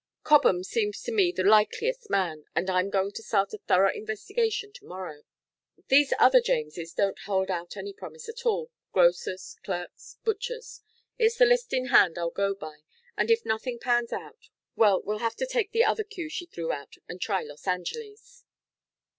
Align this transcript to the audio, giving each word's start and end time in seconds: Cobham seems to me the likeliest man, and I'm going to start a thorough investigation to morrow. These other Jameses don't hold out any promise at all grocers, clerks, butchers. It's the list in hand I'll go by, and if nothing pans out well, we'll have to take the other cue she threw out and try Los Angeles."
Cobham 0.23 0.63
seems 0.63 0.99
to 1.03 1.11
me 1.11 1.31
the 1.31 1.43
likeliest 1.43 2.09
man, 2.09 2.45
and 2.55 2.71
I'm 2.71 2.89
going 2.89 3.11
to 3.11 3.21
start 3.21 3.53
a 3.53 3.59
thorough 3.59 3.93
investigation 3.93 4.73
to 4.73 4.85
morrow. 4.85 5.25
These 5.89 6.11
other 6.17 6.41
Jameses 6.41 6.93
don't 6.95 7.19
hold 7.27 7.51
out 7.51 7.77
any 7.77 7.93
promise 7.93 8.27
at 8.27 8.43
all 8.43 8.71
grocers, 8.93 9.57
clerks, 9.63 10.17
butchers. 10.23 10.81
It's 11.19 11.37
the 11.37 11.45
list 11.45 11.71
in 11.71 11.89
hand 11.89 12.17
I'll 12.17 12.31
go 12.31 12.55
by, 12.55 12.79
and 13.15 13.29
if 13.29 13.45
nothing 13.45 13.77
pans 13.77 14.11
out 14.11 14.49
well, 14.75 15.03
we'll 15.03 15.19
have 15.19 15.35
to 15.35 15.45
take 15.45 15.71
the 15.71 15.83
other 15.83 16.03
cue 16.03 16.29
she 16.29 16.47
threw 16.47 16.71
out 16.71 16.95
and 17.07 17.21
try 17.21 17.43
Los 17.43 17.67
Angeles." 17.67 18.43